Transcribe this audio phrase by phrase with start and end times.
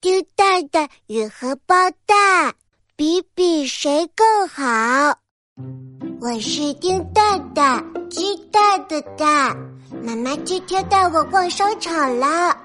[0.00, 1.74] 丁蛋蛋与荷包
[2.06, 2.54] 蛋，
[2.96, 5.18] 比比谁更好。
[6.22, 9.54] 我是丁蛋蛋，鸡蛋的蛋。
[10.02, 12.56] 妈妈今天带我逛商场了，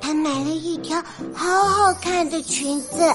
[0.00, 1.02] 她买了一条
[1.34, 3.12] 好好看的裙子，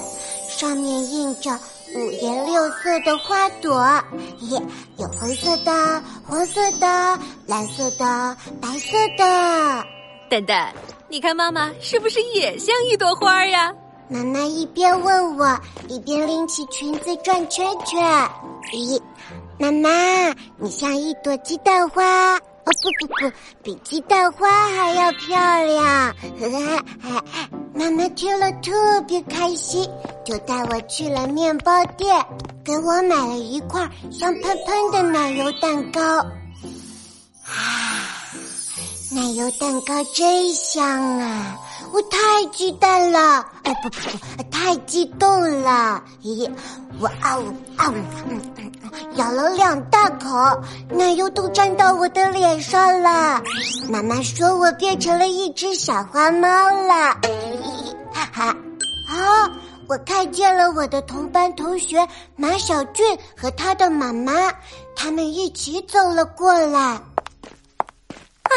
[0.50, 1.58] 上面印着
[1.96, 3.82] 五颜六色的花朵，
[4.40, 4.62] 耶，
[4.98, 9.86] 有红色的、黄色的、蓝色的、白色的。
[10.28, 10.74] 蛋蛋，
[11.10, 13.74] 你看妈妈是不是也像一朵花呀？
[14.08, 18.00] 妈妈一边问我，一边拎起裙子转圈圈。
[18.72, 19.02] 咦，
[19.58, 22.40] 妈妈，你像一朵鸡蛋花哦！
[22.64, 26.14] 不不不，比鸡蛋花还要漂亮。
[27.74, 29.84] 妈妈听了特别开心，
[30.24, 32.24] 就带我去了面包店，
[32.64, 36.00] 给我买了一块香喷喷的奶油蛋糕。
[39.12, 40.86] 奶油蛋糕真香
[41.18, 41.58] 啊！
[41.92, 43.98] 我太鸡蛋了，哎不不
[44.36, 46.00] 不，太激动了！
[46.22, 46.48] 咦，
[47.00, 53.42] 我啊呜啊呜，咬了两大口，奶油都沾到我的脸上了。
[53.88, 57.16] 妈妈说我变成了一只小花猫了。
[58.12, 58.56] 哈哈，
[59.08, 59.50] 啊！
[59.88, 63.04] 我看见了我的同班同学马小俊
[63.36, 64.32] 和他的妈妈，
[64.94, 67.00] 他们一起走了过来。
[68.50, 68.56] 哎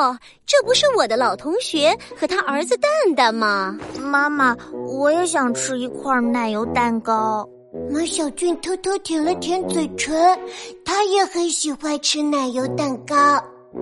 [0.00, 3.78] 呦，这不是我的老同学和他儿子蛋蛋吗？
[4.00, 4.56] 妈妈，
[4.88, 7.46] 我也想吃一块奶油蛋糕。
[7.90, 10.38] 马小俊偷偷舔了舔嘴唇，
[10.84, 13.14] 他也很喜欢吃奶油蛋糕。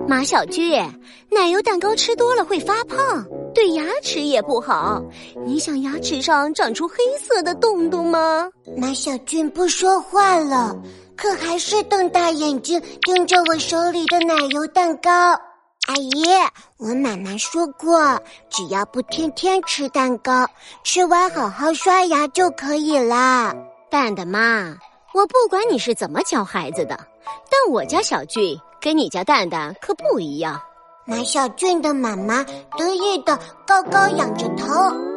[0.05, 0.71] 马小俊，
[1.31, 5.01] 奶油蛋糕吃多了会发胖，对牙齿也不好。
[5.45, 8.49] 你想牙齿上长出黑色的洞洞吗？
[8.75, 10.75] 马小俊不说话了。
[11.15, 15.11] 可还是瞪大眼睛盯着我手里的奶油蛋糕。
[15.87, 16.25] 阿姨，
[16.77, 18.19] 我妈妈说过，
[18.49, 20.47] 只要不天天吃蛋糕，
[20.83, 23.55] 吃完好好刷牙就可以了。
[23.91, 24.75] 蛋蛋妈，
[25.13, 26.97] 我不管你是怎么教孩子的，
[27.51, 30.59] 但我家小俊跟你家蛋蛋可不一样。
[31.05, 32.43] 马小俊的妈妈
[32.75, 34.73] 得意的高高仰着头，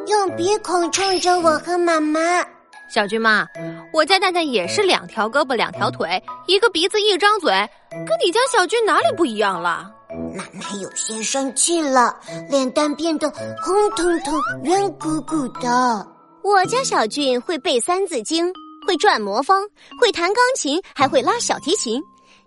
[0.06, 2.44] 用鼻孔冲着我和妈妈。
[2.88, 3.46] 小军妈，
[3.92, 7.50] 我家蛋蛋也是两条胳膊两条腿，一个鼻子一张嘴，
[7.90, 9.90] 跟你家小军哪里不一样了？
[10.34, 16.06] 奶奶有些生气了，脸蛋变得红彤彤、圆鼓鼓的。
[16.42, 18.50] 我家小俊会背三字经，
[18.86, 19.62] 会转魔方，
[20.00, 22.02] 会弹钢琴，还会拉小提琴。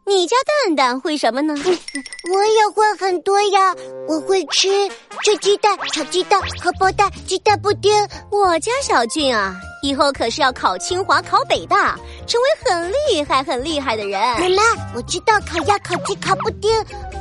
[0.06, 0.36] 你家
[0.66, 1.54] 蛋蛋会什么呢？
[1.56, 3.74] 我也会很多呀，
[4.08, 4.68] 我会吃
[5.24, 7.94] 吃鸡蛋、炒鸡蛋、荷包蛋、鸡蛋布丁。
[8.32, 11.96] 我家小俊啊，以后可是要考清华、考北大，
[12.28, 14.20] 成为很厉害、很厉害的人。
[14.20, 14.64] 妈妈，
[14.96, 16.72] 我知道烤鸭、烤鸡、烤布丁，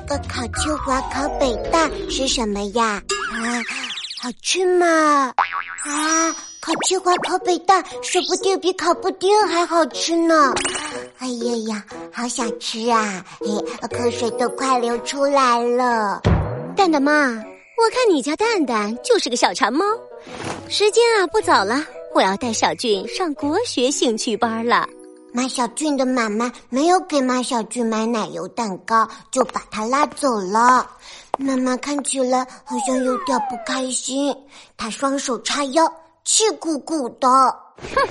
[0.09, 3.03] 可考清华、考北大是什么呀？
[3.33, 3.63] 啊，
[4.23, 5.35] 好吃吗？
[5.85, 6.35] 啊。
[6.61, 10.53] 烤清华、烤北大，说不定比烤布丁还好吃呢！
[11.21, 13.23] 哎呀呀，好想吃啊！
[13.41, 13.47] 嘿，
[13.95, 16.19] 口水都快流出来了。
[16.75, 19.85] 蛋蛋妈，我看你家蛋蛋就是个小馋猫。
[20.71, 24.89] 时间啊，不早了，我要带小俊上国学兴趣班了。
[25.31, 30.91] 马小俊的妈妈没有给马小俊买奶油蛋糕，就把他拉走了。
[31.37, 34.35] 妈妈看起来好像有点不开心，
[34.75, 35.87] 她双手叉腰。
[36.25, 38.09] 气鼓鼓的，哼！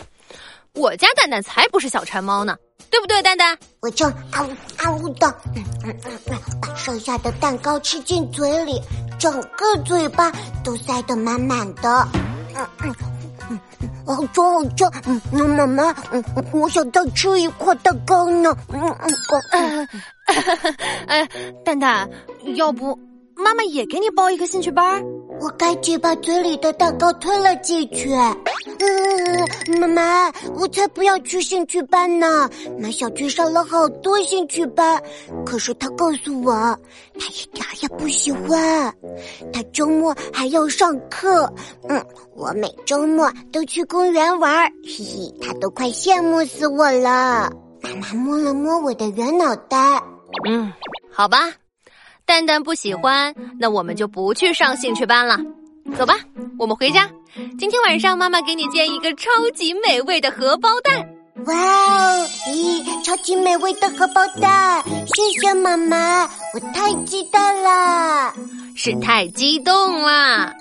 [0.74, 2.56] 我家蛋蛋才不是小馋猫呢，
[2.92, 3.58] 对不对，蛋蛋？
[3.82, 4.50] 我正啊呜
[4.84, 5.96] 啊呜的，嗯嗯
[6.28, 8.82] 嗯，把剩下的蛋糕吃进嘴里，
[9.20, 10.32] 整个嘴巴
[10.64, 12.08] 都塞得满满的。
[12.56, 12.96] 嗯嗯
[13.50, 13.60] 嗯，
[14.06, 18.56] 好重好重，嗯，妈妈，嗯，我想再吃一块蛋糕呢。
[18.74, 18.82] 嗯
[19.52, 19.88] 嗯，
[21.08, 21.28] 哎，
[21.64, 22.10] 蛋蛋，
[22.56, 22.98] 要不
[23.36, 25.04] 妈妈也给你报一个兴趣班？
[25.40, 28.10] 我赶紧把嘴里的蛋糕吞了进去。
[28.82, 32.50] 嗯，妈妈，我才不要去兴趣班呢！
[32.80, 35.02] 马小军上了好多兴趣班，
[35.46, 36.54] 可是他告诉我，
[37.20, 38.94] 他一点也不喜欢。
[39.52, 41.52] 他周末还要上课。
[41.90, 47.52] 嗯，我每周末都去公园玩，嘿嘿，他都快羡慕死我了。
[47.82, 50.02] 妈妈摸了摸我的圆脑袋。
[50.48, 50.72] 嗯，
[51.12, 51.38] 好吧。
[52.26, 55.38] 蛋蛋不喜欢，那我们就不去上兴趣班了。
[55.98, 56.16] 走吧，
[56.58, 57.10] 我们回家。
[57.58, 61.08] 今天晚上妈妈给你煎一个超级美味的荷包蛋。
[61.46, 64.84] 哇哦，咦，超级美味的荷包蛋！
[65.08, 68.34] 谢谢妈妈，我太激动了，
[68.76, 70.54] 是太激动了。